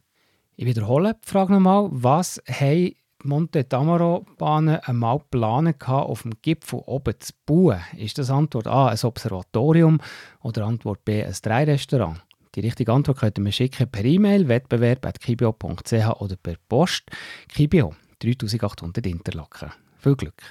[0.56, 1.88] Ich wiederhole die Frage nochmal.
[1.90, 2.94] Was haben
[3.26, 7.80] Monte Tamaro-Bahnen einmal geplant, auf dem Gipfel oben zu bauen?
[7.96, 10.00] Ist das Antwort A ein Observatorium
[10.42, 12.22] oder Antwort B ein Drei-Restaurant?
[12.54, 17.10] Die richtige Antwort könnt ihr schicken per E-Mail wettbewerb.kibio.ch oder per Post.
[17.48, 19.72] Kibio 3800 Interlaken.
[19.98, 20.42] Viel Glück!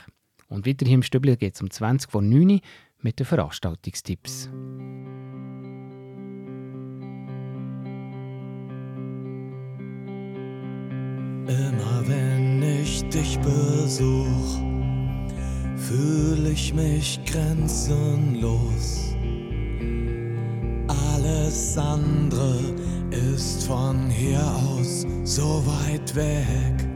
[0.48, 2.60] Und weiter hier im Stübli geht es um 20 vor 9 Uhr
[3.02, 4.50] mit den Veranstaltungstipps.
[11.48, 14.60] Immer wenn ich dich besuch,
[15.76, 19.16] fühle ich mich grenzenlos.
[21.14, 22.58] Alles andere
[23.12, 26.88] ist von hier aus so weit weg.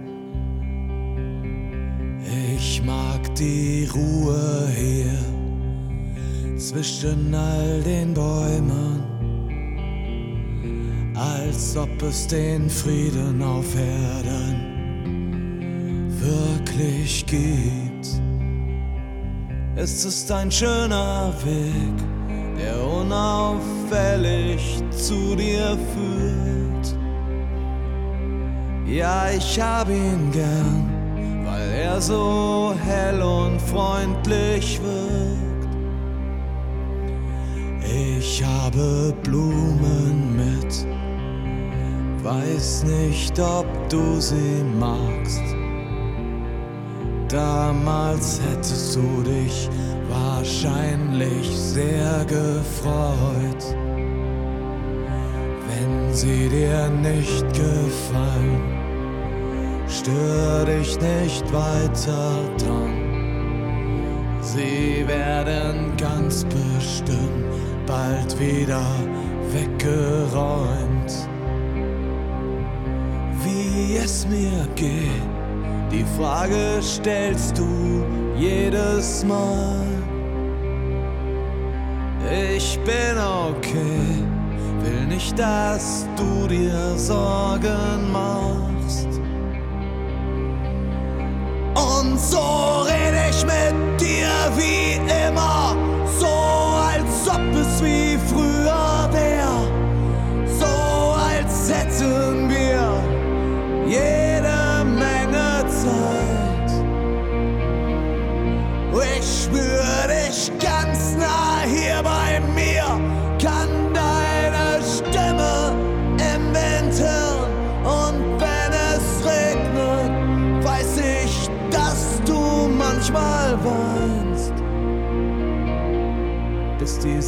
[2.55, 5.19] Ich mag die Ruhe hier
[6.57, 9.18] zwischen all den Bäumen
[11.19, 14.79] als ob es den Frieden auf Erden
[16.21, 18.21] wirklich gibt.
[19.75, 21.95] Es ist ein schöner Weg,
[22.58, 26.95] der unauffällig zu dir führt.
[28.86, 30.89] Ja, ich hab ihn gern,
[31.45, 35.49] weil er so hell und freundlich wirkt.
[37.84, 40.88] Ich habe Blumen mit
[42.23, 45.41] Weiß nicht, ob du sie magst.
[47.29, 49.69] Damals hättest du dich
[50.10, 53.75] wahrscheinlich sehr gefreut.
[55.67, 58.79] Wenn sie dir nicht gefallen,
[59.88, 62.99] stör dich nicht weiter dran.
[64.41, 67.45] Sie werden ganz bestimmt
[67.86, 68.86] bald wieder
[69.53, 70.88] weggeräumt
[74.09, 75.29] es mir geht.
[75.91, 78.03] Die Frage stellst du
[78.35, 79.85] jedes Mal.
[82.55, 84.23] Ich bin okay,
[84.81, 88.78] will nicht, dass du dir Sorgen machst.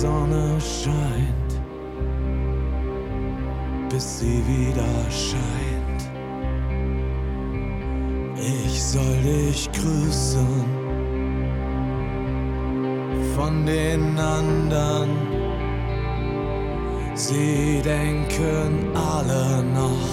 [0.02, 1.52] Sonne scheint,
[3.88, 6.02] bis sie wieder scheint.
[8.36, 10.66] Ich soll dich grüßen
[13.36, 15.10] von den anderen.
[17.14, 20.10] Sie denken alle noch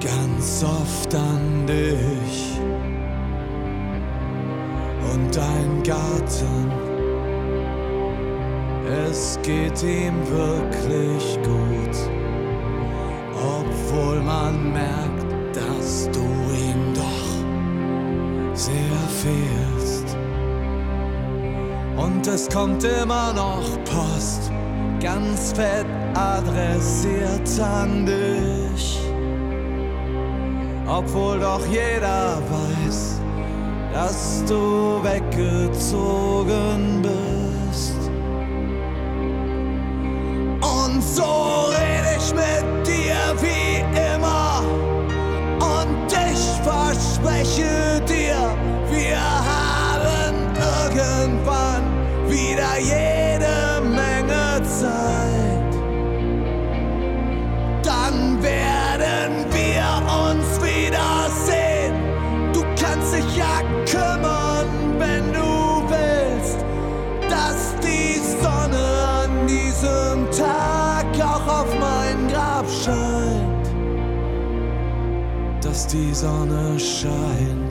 [0.00, 2.58] ganz oft an dich
[5.12, 6.93] und dein Garten
[8.86, 11.96] es geht ihm wirklich gut,
[13.34, 20.16] obwohl man merkt, dass du ihm doch sehr fehlst.
[21.96, 24.50] Und es kommt immer noch Post,
[25.00, 29.00] ganz fett adressiert an dich.
[30.86, 33.20] Obwohl doch jeder weiß,
[33.92, 37.33] dass du weggezogen bist.
[41.14, 43.84] So rede ich mit dir wie
[44.14, 44.62] immer.
[45.60, 48.56] Und ich verspreche dir,
[48.90, 50.56] wir haben
[50.96, 51.84] irgendwann
[52.28, 53.13] wieder jede
[75.94, 77.63] Dass die Sonne scheint,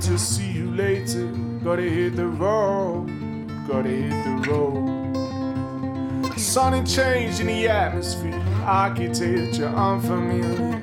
[0.00, 1.26] alligator, see you later.
[1.64, 3.06] Gotta hit the road,
[3.68, 6.38] gotta hit the road.
[6.38, 10.80] Sunny change in the atmosphere, architecture unfamiliar.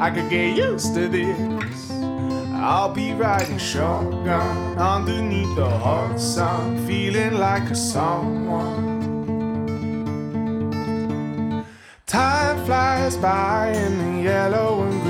[0.00, 1.90] I could get used to this.
[2.52, 9.00] I'll be riding shotgun underneath the hot sun, feeling like a someone.
[12.06, 15.09] Time flies by in the yellow and green.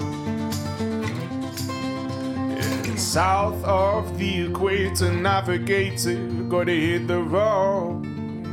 [3.01, 6.15] South of the equator, navigator,
[6.47, 8.03] gotta hit the road,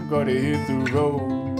[0.08, 1.58] gotta hit the road.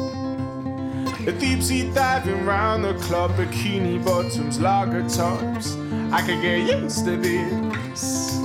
[1.29, 5.77] A deep sea diving round the club, bikini bottoms, lager tops.
[6.11, 8.39] I could get used to this.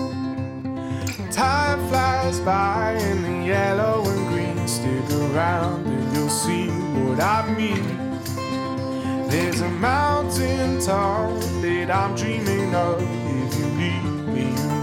[1.31, 4.67] Time flies by in the yellow and green.
[4.67, 9.29] Stick around and you'll see what I mean.
[9.29, 11.31] There's a mountain top
[11.61, 13.22] that I'm dreaming of.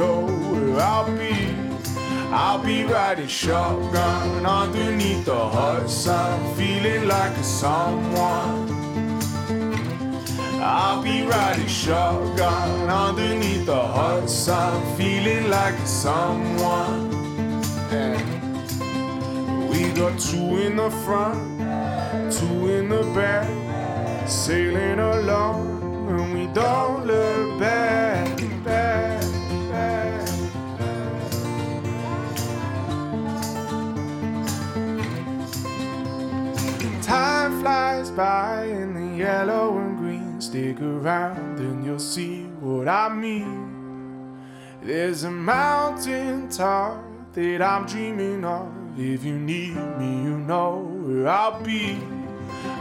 [0.01, 1.37] Know where I'll be.
[2.33, 8.57] I'll be riding shotgun underneath the hot sun, feeling like a someone.
[10.63, 17.01] I'll be riding shotgun underneath the hot sun, feeling like a someone.
[17.93, 18.19] Yeah.
[19.71, 21.41] We got two in the front,
[22.37, 23.49] two in the back,
[24.29, 25.61] sailing along,
[26.11, 29.20] and we don't look back, back.
[37.61, 40.41] Flies by in the yellow and green.
[40.41, 44.39] Stick around and you'll see what I mean.
[44.83, 47.05] There's a mountain top
[47.35, 48.69] that I'm dreaming of.
[48.99, 51.99] If you need me, you know where I'll be.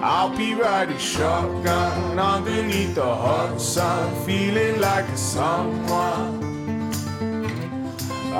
[0.01, 6.58] I'll be riding shotgun underneath the hot sun, feeling like a someone.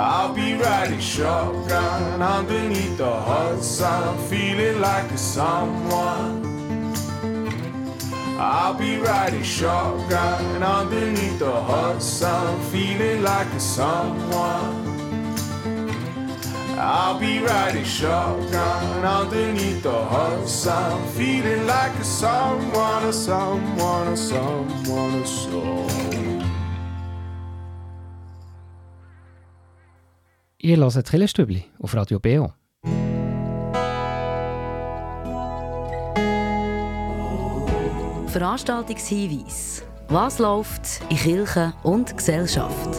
[0.02, 6.39] I'll be riding shotgun underneath the hot sun, feeling like a someone.
[8.39, 14.88] I'll be riding shotgun underneath the hot sun, feeling like a someone.
[16.78, 24.16] I'll be riding shotgun underneath the hot sun, feeling like a someone, a someone, a
[24.16, 26.19] someone, a someone.
[30.62, 32.51] Ihr hört Killerstübli auf Radio BO.
[38.28, 39.84] Veranstaltungshinweis.
[40.10, 42.89] Was läuft in Kirche und Gesellschaft?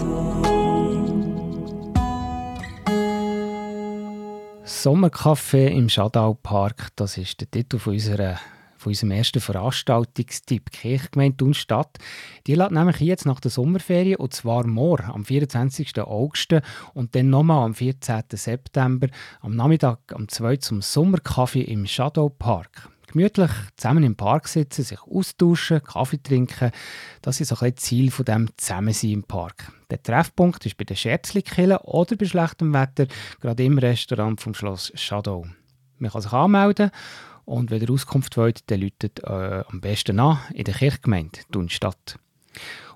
[4.64, 8.38] Sommercafé im Schadau Park, das ist der Titel von unserer
[8.81, 11.99] von unserem ersten Veranstaltungstipp Kirchgemeinde Thunstadt.
[12.47, 16.01] Die lädt nämlich jetzt nach der Sommerferien, und zwar morgen am 24.
[16.01, 16.55] August
[16.95, 18.22] und dann nochmal am 14.
[18.33, 19.09] September
[19.43, 25.03] am Nachmittag am 2 zum Sommerkaffee im Shadow Park gemütlich zusammen im Park sitzen, sich
[25.03, 26.70] austauschen, Kaffee trinken.
[27.22, 29.72] Das ist so ein Ziel von dem Zusammensein im Park.
[29.91, 33.09] Der Treffpunkt ist bei den Scherzlikillen oder bei schlechtem Wetter
[33.41, 35.45] gerade im Restaurant vom Schloss Shadow.
[35.99, 36.93] Man kann sich anmelden
[37.51, 42.16] und wenn ihr Auskunft wollt, dann läutet äh, am besten an in der Kirchgemeinde Thunstadt.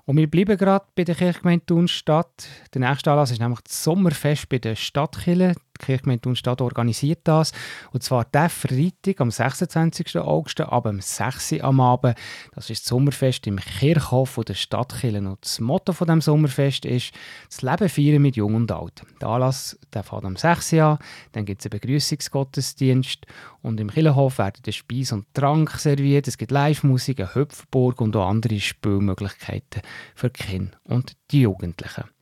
[0.05, 2.47] Und wir bleiben gerade bei der Kirchgemeinde Thunstadt.
[2.73, 5.55] Der nächste Anlass ist nämlich das Sommerfest bei der Stadtkille.
[5.79, 7.51] Kirchgemeinde Thunstadt organisiert das.
[7.91, 10.17] Und zwar der Freitag am 26.
[10.17, 12.17] August ab um 6 Uhr am Abend.
[12.53, 15.19] Das ist das Sommerfest im Kirchhof der Stadtkille.
[15.19, 17.13] Und das Motto von dem Sommerfest ist
[17.49, 19.03] «Das Leben feiern mit Jung und Alt».
[19.21, 20.97] Der Anlass der fährt am 6 Uhr an.
[21.31, 23.25] Dann gibt es einen Begrüßungsgottesdienst.
[23.61, 26.27] Und im Kirchenhof werden der Speis und Trank serviert.
[26.27, 29.81] Es gibt Live-Musik, eine Hüpfburg und auch andere Spielmöglichkeiten
[30.13, 32.14] für die Kinder und die Jugendlichen.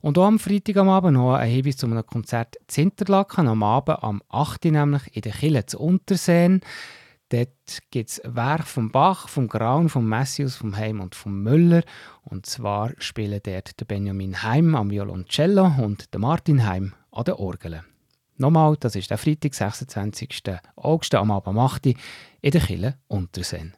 [0.00, 3.48] Und auch am Freitag am Abend noch ein Hinweis zu einem Konzert in Interlaken.
[3.48, 4.66] Am Abend am 8.
[4.66, 6.60] nämlich in der Kille zu Unterseen.
[7.28, 7.48] Dort
[7.90, 11.82] gibt es Werk vom Bach, vom Graun, vom Messius, vom Heim und vom Müller.
[12.22, 17.38] Und zwar spielen dort der Benjamin Heim am Violoncello und der Martin Heim an der
[17.38, 17.84] Orgel.
[18.36, 20.42] Nochmal, das ist der Freitag, 26.
[20.76, 21.86] August am Abend 8.
[21.86, 23.74] in der Kille Unterseen.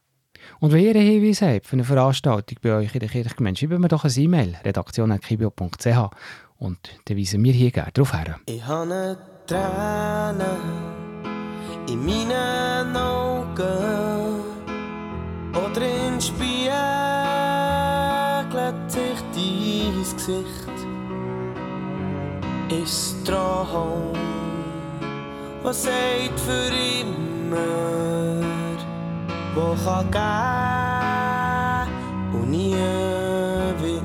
[0.61, 3.78] Und wenn ihr einen Hinweis habt für eine Veranstaltung bei euch in der Kirchgemeinde, schreibt
[3.78, 6.11] mir doch eine E-Mail, redaktion.kibio.ch
[6.59, 8.38] und dann weisen wir hier gerne darauf her.
[8.47, 11.03] Ich habe Tränen
[11.88, 14.40] in meinen Augen
[15.53, 16.20] oder in
[18.88, 20.72] sich dein Gesicht.
[22.82, 24.12] Ist Traum,
[25.62, 26.70] was sagt für
[27.01, 28.61] immer?
[29.55, 30.32] Wo kann geben
[32.34, 32.74] und nie
[33.80, 34.03] wird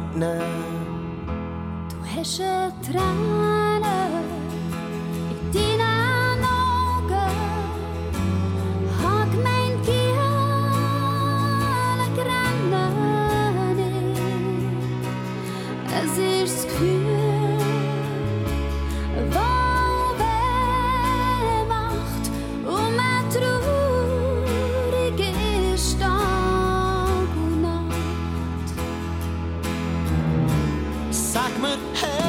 [31.47, 31.79] like mud.
[31.95, 32.26] Hey.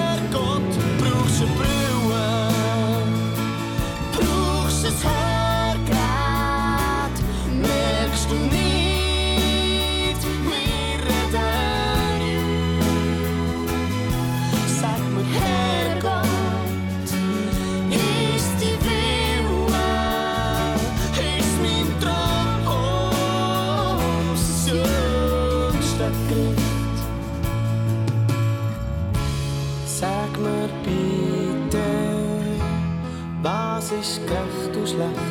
[34.99, 35.28] love.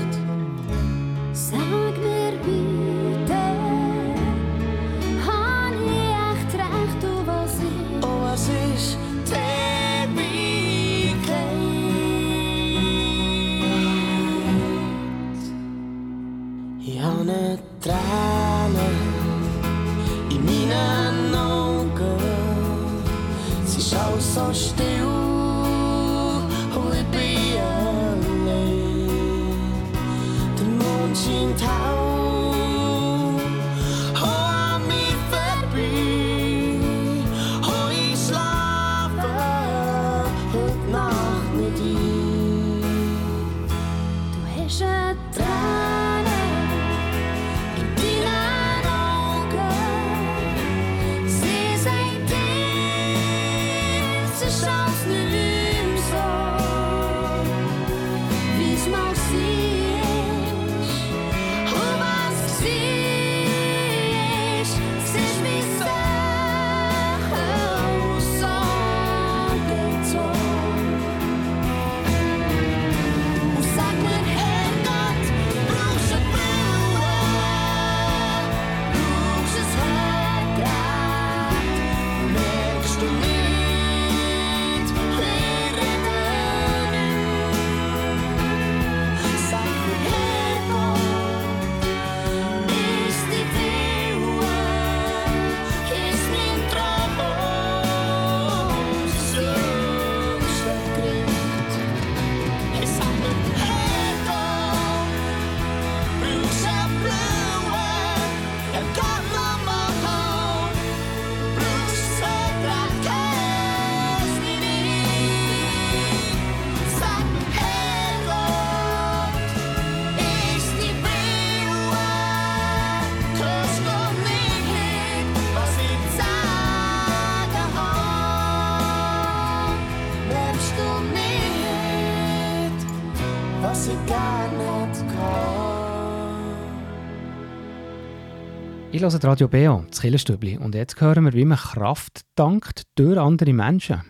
[138.98, 143.20] Ich höre Radio BO, das Killerstübli, und jetzt hören wir, wie man Kraft dankt durch
[143.20, 144.02] andere Menschen.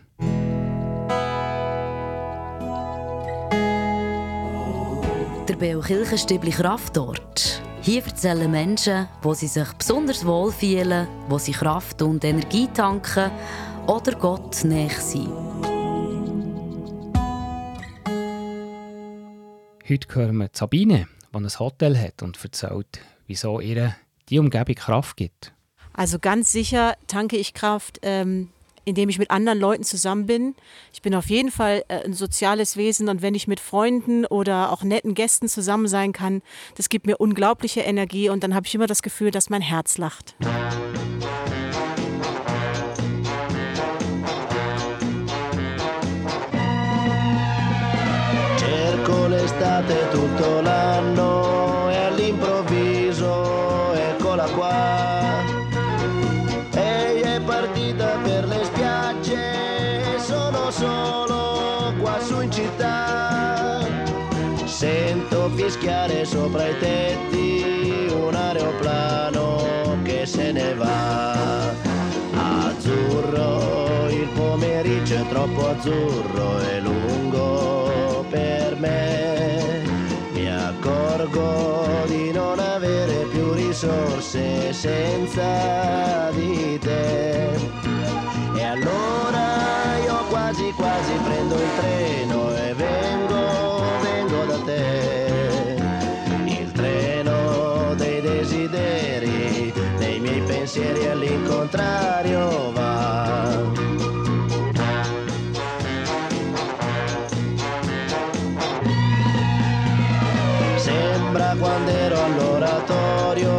[5.46, 7.62] Der BO Kirchenstübli Kraftort.
[7.82, 13.30] Hier erzählen Menschen, wo sie sich besonders wohl fühlen, wo sie Kraft und Energie tanken
[13.88, 15.28] oder Gott näher sind.
[19.90, 23.94] Heute hören wir Sabine, die ein Hotel hat und erzählt, wieso ihr
[24.30, 25.54] die Umgebung Kraft gibt.
[25.94, 28.50] Also ganz sicher tanke ich Kraft, ähm,
[28.86, 30.56] indem ich mit anderen Leuten zusammen bin.
[30.94, 34.72] Ich bin auf jeden Fall äh, ein soziales Wesen und wenn ich mit Freunden oder
[34.72, 36.42] auch netten Gästen zusammen sein kann,
[36.76, 39.98] das gibt mir unglaubliche Energie und dann habe ich immer das Gefühl, dass mein Herz
[39.98, 40.36] lacht.
[65.68, 71.74] Fischiare sopra i tetti un aeroplano che se ne va.
[72.68, 79.84] Azzurro, il pomeriggio è troppo azzurro e lungo per me.
[80.32, 87.50] Mi accorgo di non avere più risorse senza di te.
[88.56, 92.07] E allora io quasi quasi prendo il treno
[100.68, 103.64] pensieri all'incontrario va.
[110.76, 113.54] Sembra quando ero all'oratorio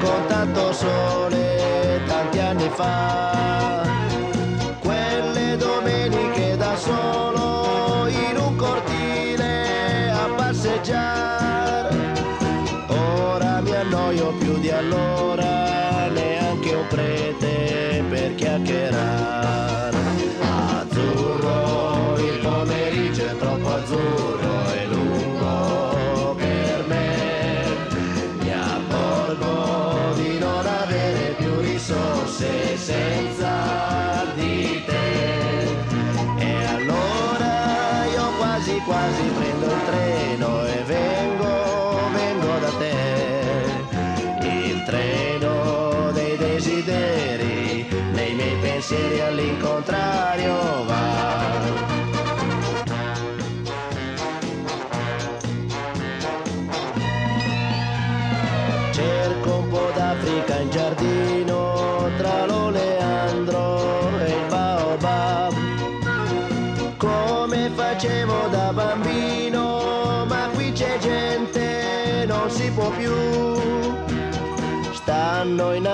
[0.00, 3.82] con tanto sole tanti anni fa.
[4.78, 11.96] Quelle domeniche da solo in un cortile a passeggiare.
[12.86, 15.53] Ora mi annoio più di allora,
[16.88, 19.23] prete per chiacchierare.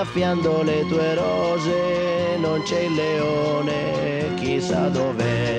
[0.01, 5.50] Innaffiando le tue rose, non c'è il leone, chissà dov'è.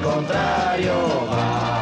[0.00, 1.73] contrario.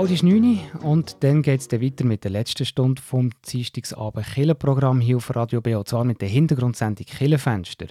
[0.00, 4.24] Bald ist 9 Uhr und dann geht es weiter mit der letzten Stunde vom Dienstagsabend
[4.32, 7.88] Killenprogramm hier auf Radio B, und zwar mit der Hintergrundsendung Killenfenster.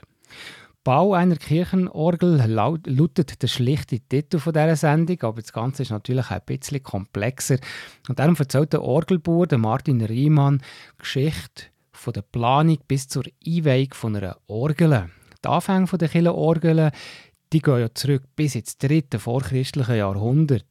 [0.84, 5.92] Bau einer Kirchenorgel laut, lautet der schlichte Titel von dieser Sendung, aber das Ganze ist
[5.92, 7.60] natürlich ein bisschen komplexer.
[8.08, 10.64] Und darum erzählt der Orgelbauer, Martin Riemann,
[10.98, 15.12] Geschichte von der Planung bis zur Einweihung einer Orgel.
[15.46, 16.90] Die Anfänge der Kirchenorgeln
[17.54, 20.66] die gehen ja zurück bis ins dritte vorchristliche Jahrhundert.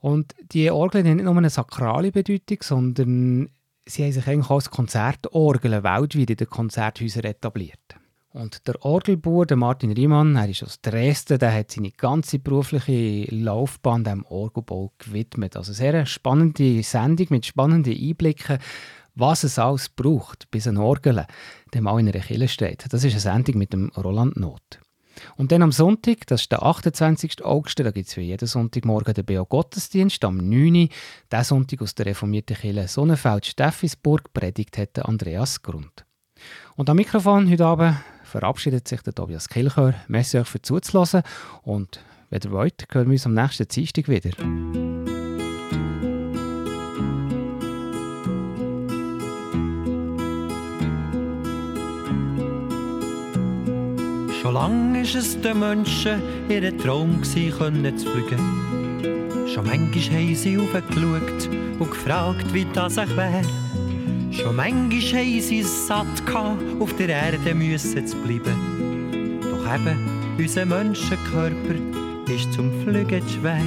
[0.00, 3.48] Und die Orgeln haben nicht nur eine sakrale Bedeutung, sondern
[3.86, 7.96] sie haben sich eigentlich als Konzertorgeln weltweit in den Konzerthäusern etabliert.
[8.30, 13.34] Und der Orgelbauer, der Martin Riemann, er ist aus Dresden, der hat seine ganze berufliche
[13.34, 15.56] Laufbahn dem Orgelbau gewidmet.
[15.56, 18.58] Also sehr eine spannende Sendung mit spannenden Einblicken,
[19.14, 21.26] was es alles braucht, bis ein Orgel
[21.74, 22.84] dem mal in einer Kille steht.
[22.90, 24.78] Das ist eine Sendung mit dem Roland Not.
[25.36, 27.44] Und dann am Sonntag, das ist der 28.
[27.44, 30.24] August, da gibt es wie jeden Sonntagmorgen den BO Gottesdienst.
[30.24, 30.74] Am 9.
[30.74, 30.88] Uhr,
[31.30, 36.04] der Sonntag aus der reformierten Kirche Sonnenfeld-Steffisburg, predigt hat Andreas Grund.
[36.76, 39.94] Und am Mikrofon heute Abend verabschiedet sich der Tobias Kilchör.
[40.06, 41.22] Merci euch für zuzulassen
[41.62, 42.00] und
[42.30, 44.30] wenn ihr wollt, hören wir uns am nächsten Dienstag wieder.
[54.48, 57.20] Schon lange war es den Menschen ihr Traum,
[57.58, 59.46] können zu fliegen.
[59.46, 63.42] Schon manchmal haben sie aufgeschaut und gefragt, wie das ich wäre.
[64.30, 69.38] Schon manchmal haben sie es satt gehabt, auf der Erde müssen zu bleiben.
[69.42, 69.98] Doch eben,
[70.38, 73.60] unser Menschenkörper ist zum Fliegen schwer.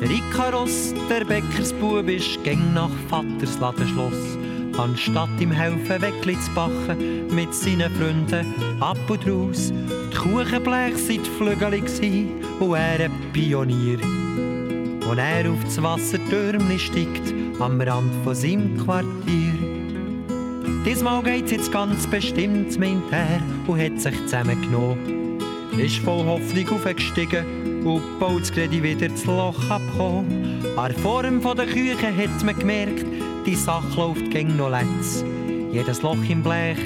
[0.00, 4.38] Der Ikaros, der Bäckersbub, ist gäng nach Vaters Ladenschloss.
[4.78, 8.46] Anstatt ihm helfen, Weckli zu backen, mit seinen Freunden
[8.80, 9.72] ab und raus.
[10.12, 11.82] Die Kuchenblech sind Flügel
[12.60, 13.98] und er ein Pionier.
[15.08, 19.52] Als er auf das Wassertürmchen steigt, am Rand von seinem Quartier.
[20.86, 25.38] Diesmal geht's jetzt ganz bestimmt, meint er, und hat sich zusammengenommen.
[25.76, 30.60] Ist voll Hoffnung aufgestiegen und baut gerade wieder das Loch abgekommen.
[30.76, 33.06] An der Form der Küche hat man gemerkt,
[33.46, 35.24] die Sache läuft gegen noch letzt.
[35.72, 36.78] Jedes Loch im Blech,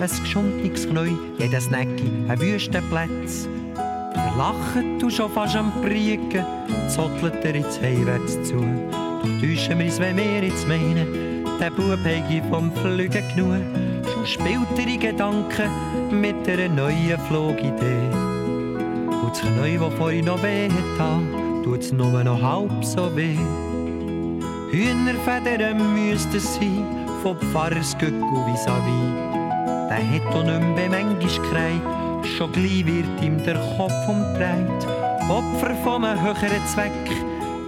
[0.00, 3.48] ein geschundiges Knäu, jedes Necki, ein Wüstenplatz.
[4.12, 6.44] Verlachen du schon fast am Priegen,
[6.88, 8.56] zottelt er jetzt heimwärts zu.
[8.90, 13.62] Doch täuschen wir uns, wenn wir jetzt meinen, der Bub hätte vom Flügen genug.
[14.12, 18.08] Schon spielt er in Gedanken mit einer neuen Flugidee.
[19.06, 23.36] Und das Knie, das vorhin noch weh hat, tut's nur noch halb so weh.
[24.72, 26.86] Hühnerfedern müssten sein,
[27.22, 29.12] vom Pfarrersgöckel vis-à-vis.
[29.90, 34.88] Der hat auch nicht mehr manchmal gekreit, schon gleich wird ihm der Kopf umdreht.
[35.28, 36.90] Opfer von einem höheren Zweck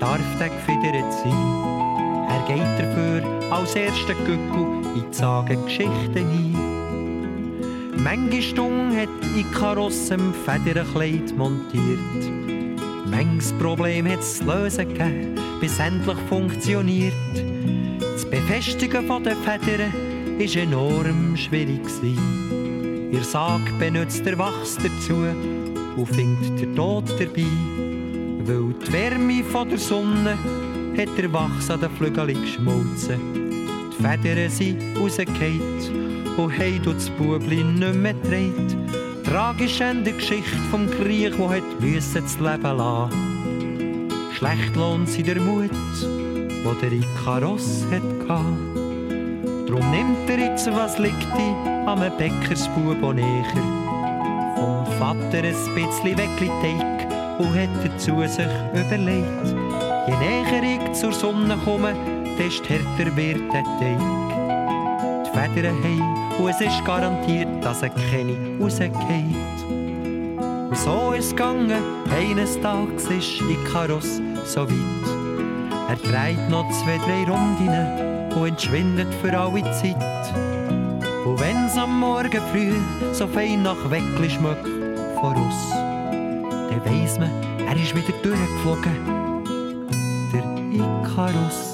[0.01, 1.75] darf der gefedert sein.
[2.31, 4.65] Er geht dafür als erster Gückel
[4.97, 6.57] in die Sagengeschichte ein.
[8.03, 12.44] Manche Stunde hat Ikaros im Federnkleid montiert.
[13.15, 17.15] Manches Problem hat es zu lösen gegeben, bis endlich funktioniert.
[18.01, 19.93] Das Befestigen den Federn
[20.37, 21.81] war enorm schwierig.
[23.13, 25.27] Ihr Sarg benutzt der Wachs dazu
[25.97, 27.47] und findet der Tod dabei.
[28.47, 30.37] Weil die Wärme von der Sonne
[30.99, 33.21] hat der Wachs an den Flügeln geschmolzen.
[33.97, 38.94] Die Federn sind rausgefallen und haben das Bubli nicht mehr gedreht.
[39.35, 44.09] Tragisch in der Geschichte vom Krieg, wo hat müssen das Leben lassen.
[44.33, 45.73] Schlecht lohnt sie der Mut,
[46.63, 48.57] wo der Ikaros hat gehabt.
[49.69, 51.27] Drum nimmt er jetzt, was liegt
[51.85, 53.45] am Bäckersbub auch näher.
[54.55, 59.49] Vom Vater ein bisschen Weckli-Teig und hat dazu sich überlegt,
[60.07, 61.97] je näher ich zur Sonne komme,
[62.39, 63.99] desto härter wird der Teig.
[65.27, 68.93] Die Federn haben und es ist garantiert, dass er keine rausgeht.
[70.69, 75.05] Und so ist es gegangen, eines Tages ist Ikaros so weit.
[75.89, 79.97] Er dreht noch zwei, drei Runden und entschwindet für alle Zeit.
[81.25, 82.75] Und wenn's am Morgen früh
[83.13, 84.69] so fein nach Weckli schmeckt
[85.15, 87.31] voraus, dann weiss man,
[87.67, 88.97] er ist wieder durchgeflogen.
[90.33, 91.74] Der Ikaros.